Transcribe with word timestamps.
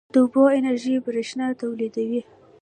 د 0.13 0.15
اوبو 0.23 0.43
انرژي 0.57 0.95
برښنا 1.05 1.47
تولیدوي 1.61 2.21